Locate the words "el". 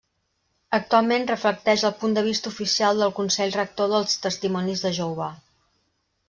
1.89-1.93